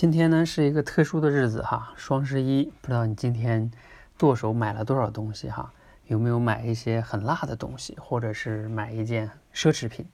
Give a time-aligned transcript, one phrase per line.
[0.00, 3.70] 今天呢是一个特殊的日子哈，双十一，不知道你今天
[4.16, 5.74] 剁手买了多少东西哈？
[6.06, 10.06] 有没有买一些很辣的东西，或者是买一件奢侈品？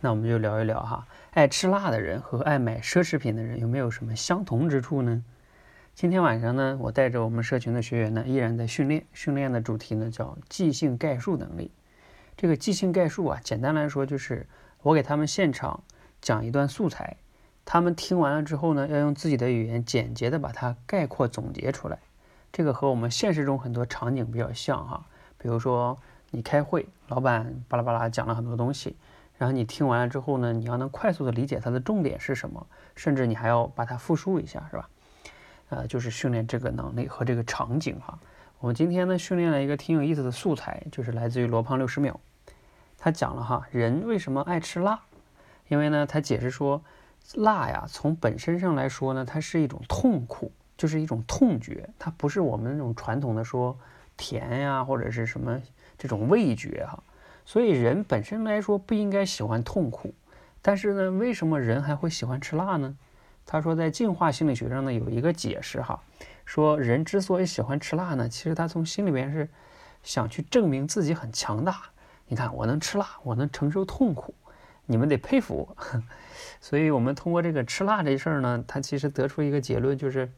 [0.00, 5.24] 那我们就聊一聊哈，爱吃辣的人和爱买奢侈品的人有没有什么相同之处呢？
[5.94, 11.70] 今天晚上呢，我带着我们社群的学员呢，依然在训练，训练的主题呢叫即兴概述能力。
[12.36, 14.46] 这个即兴概述啊，简单来说就是
[14.82, 15.82] 我给他们现场
[16.20, 17.16] 讲一段素材。
[17.64, 21.98] 他们听完了之后呢，要用自己的语言简洁的把它概括总结出来。
[22.52, 25.06] 这个和我们现实中很多场景比较像哈。
[25.38, 25.96] 比如说
[26.30, 28.96] 你开会，老板巴拉巴拉讲了很多东西，
[29.38, 34.90] 然后你听完了之后呢，你要能快速的理解它的重点是什么，甚至你还要把它复述一下，是吧？
[35.70, 38.18] 呃，就是训练这个能力和这个场景哈。
[38.58, 42.20] 我们今天呢训练了一个挺有意思的素材，就是来自于罗胖六十秒。
[42.98, 45.00] 他讲了哈，人为什么爱吃辣？
[45.68, 46.82] 因为呢，他解释说。
[47.34, 53.78] 辣呀，从本身上来说呢，它是一种痛苦，就是一种痛觉，它不是我们那种传统的说
[54.16, 55.60] 甜呀或者是什么
[55.96, 57.02] 这种味觉哈。
[57.44, 60.14] 所以人本身来说不应该喜欢痛苦，
[60.60, 62.96] 但是呢，为什么人还会喜欢吃辣呢？
[63.44, 66.00] 他说在进化心理学上呢有一个解释哈，
[66.44, 69.48] 说人之所以喜欢吃辣呢，其实他从心里边是
[70.02, 71.82] 想去证明自己很强大。
[72.28, 74.32] 你看我能吃辣，我能承受痛苦。
[74.92, 75.76] 你们得佩服我，
[76.60, 80.30] 所以我们通过这个吃辣这事儿呢，他其实得出一个结论，就是，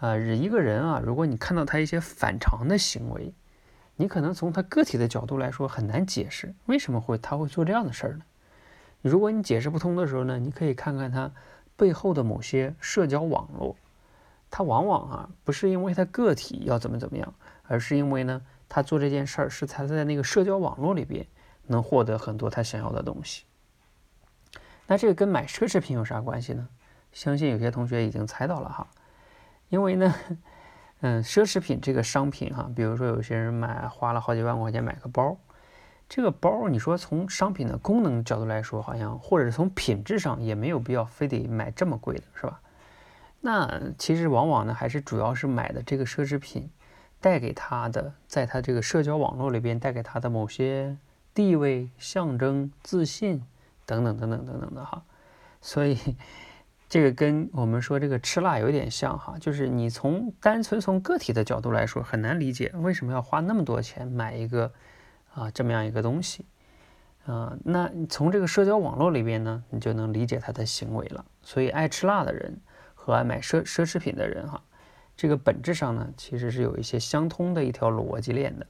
[0.00, 3.32] 呃，一个人啊，如果你看到他一些反常的行为，
[3.96, 8.24] 你可能从他个体的角度来说很难解释为什么会他会做这样的事儿呢？
[9.00, 11.32] 如果你解释不通的时候呢，你可以看看他
[11.76, 13.74] 背后的某些社交网络，
[14.50, 17.34] 他往往啊不是因为他个体要怎么怎么样，
[17.64, 21.26] 而是因为呢他做这件事儿是他在那个社交网络里边
[21.66, 23.44] 能获得很多他想要的东西。
[24.92, 26.68] 那这个跟买奢侈品有啥关系呢？
[27.14, 28.86] 相信有些同学已经猜到了哈，
[29.70, 30.14] 因为呢，
[31.00, 35.34] 嗯，奢侈品这个商品哈，比如说有些人买花了好几万块钱买个包，
[36.10, 42.60] 这个包你说从商品的功能角度来说，好像或者是从品质上也没有必要非得买这么贵的，是吧？
[43.40, 46.68] 那其实往往呢，还是主要是买的这个奢侈品
[47.18, 50.94] 带给他的，在他这个社交网络里边带给他的某些
[51.32, 53.42] 地位、象征、自信。
[53.84, 55.02] 等等等等等等的哈，
[55.60, 55.98] 所以
[56.88, 64.72] 这个跟我们说这个吃辣有点像哈，就是你从单纯从个体的角度来说很难理解为什么要花那么多钱买一个
[65.34, 66.44] 啊这么样一个东西，
[67.26, 71.24] 啊，那从这个社交网络里边呢，你就能理解他的行为了。
[71.42, 72.60] 所以爱吃辣的人
[72.94, 74.62] 和爱买奢奢侈品的人哈，
[75.16, 78.66] 这个本质上呢其实是有一些相通的一条逻辑链的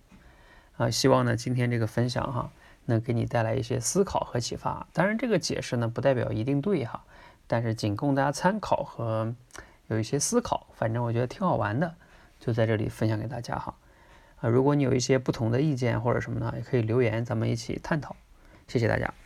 [0.77, 0.89] 啊。
[0.89, 2.51] 希望呢今天这个分享哈。
[2.87, 4.87] 能给你带来一些思考和启发。
[4.93, 7.03] 当然，这个解释呢不代表一定对哈，
[7.47, 9.35] 但是仅供大家参考和
[9.89, 10.67] 有一些思考。
[10.75, 11.95] 反正我觉得挺好玩的，
[12.41, 13.75] 就在这里分享给大家哈。
[14.41, 18.17] 啊，如果你有一些不同的意见或者什么呢，也可以留言，咱们一起探讨。
[18.67, 19.22] 谢谢大家。